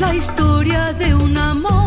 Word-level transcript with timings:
la 0.00 0.14
historia 0.14 0.92
de 0.94 1.14
un 1.14 1.36
amor. 1.36 1.79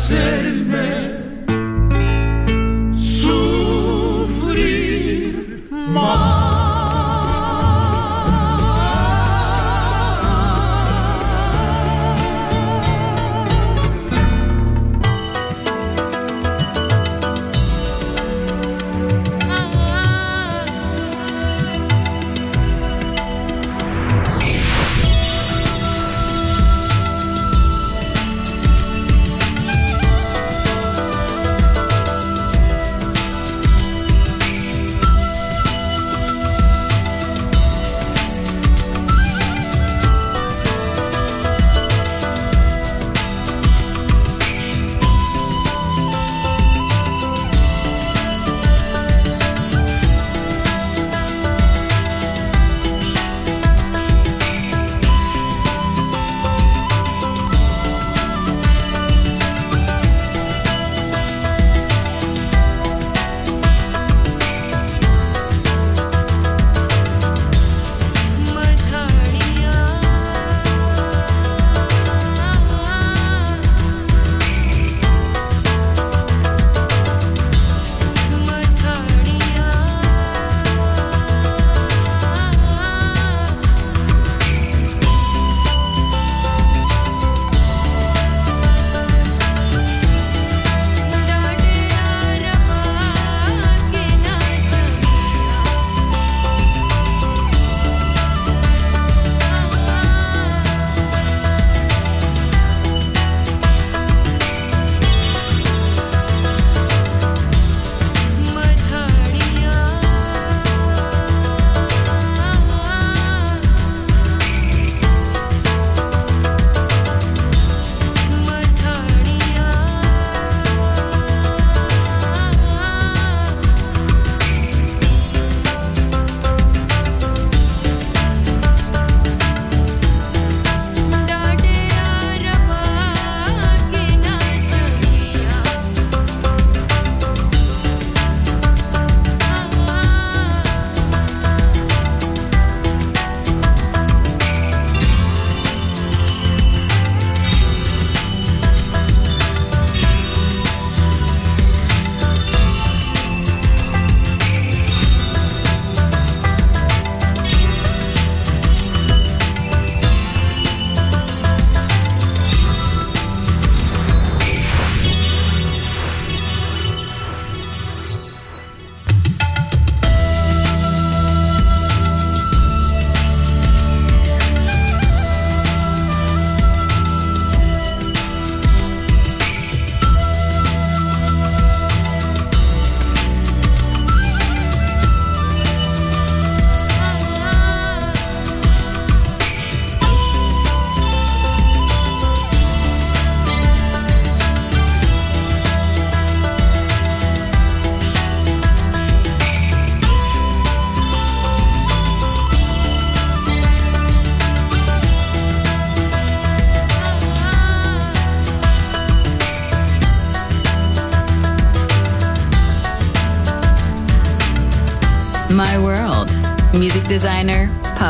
ser 0.00 0.59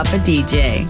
Papa 0.00 0.16
DJ. 0.16 0.89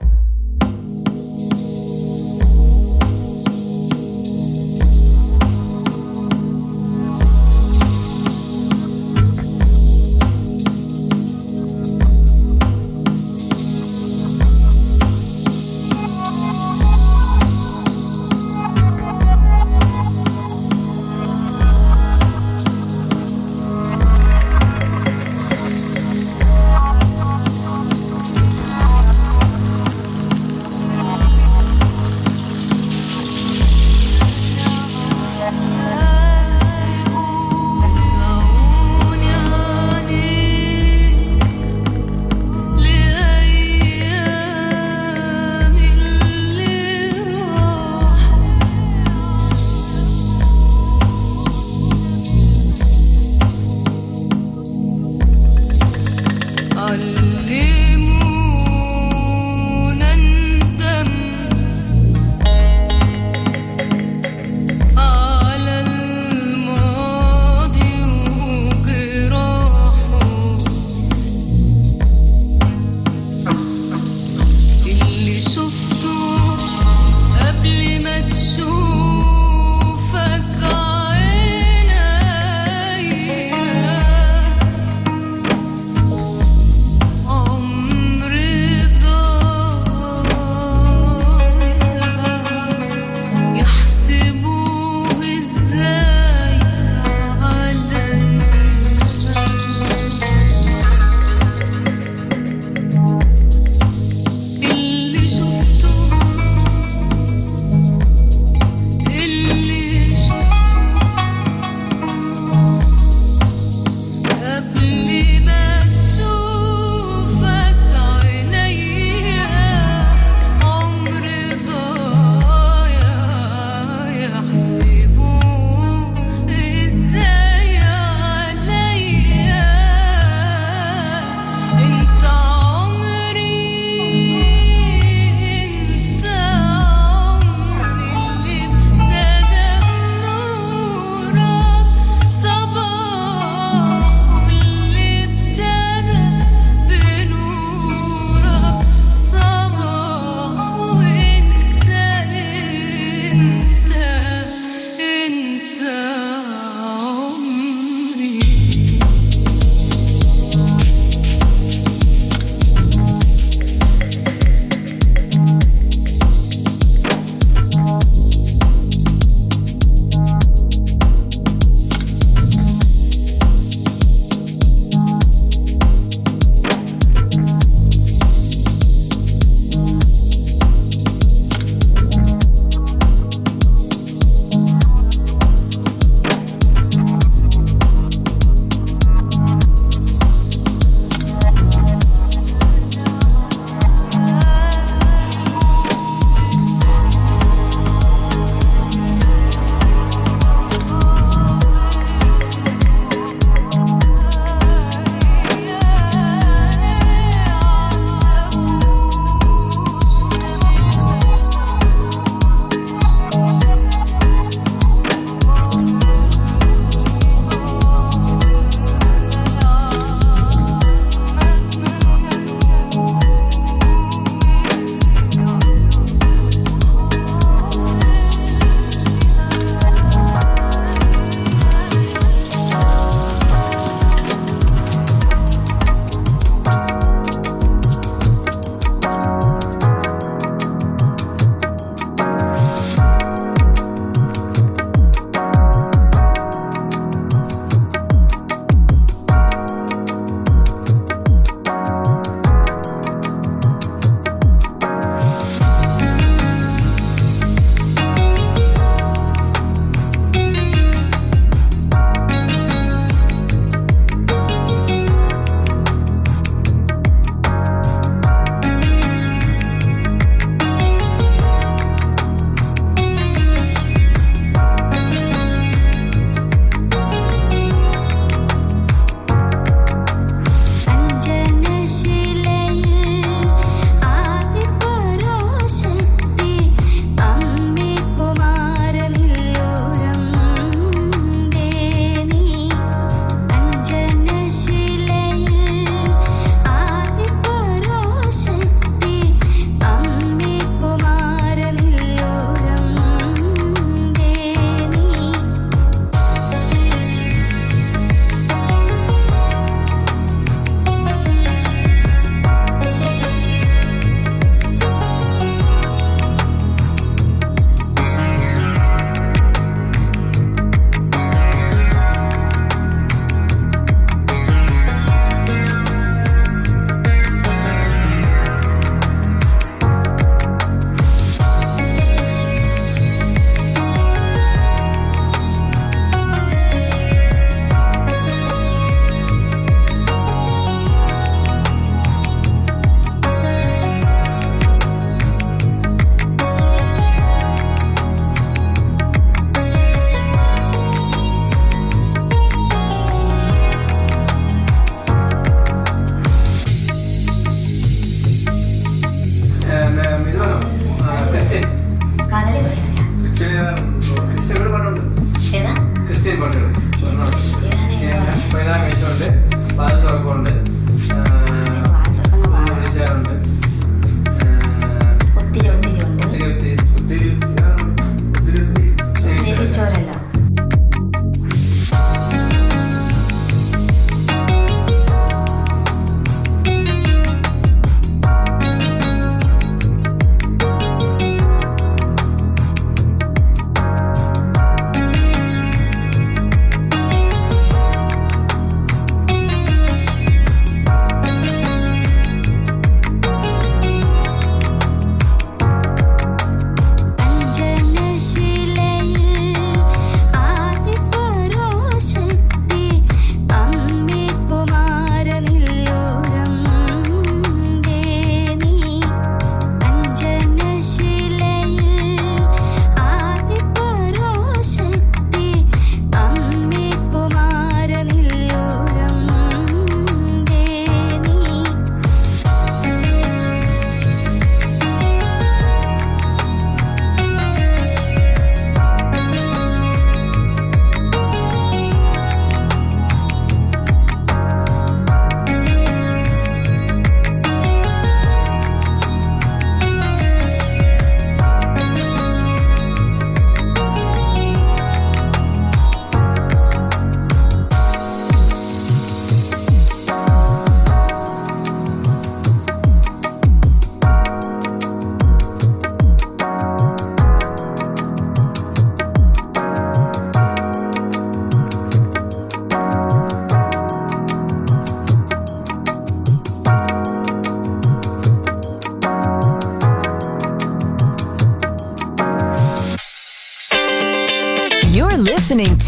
Espera, 368.51 368.75
que 368.83 369.50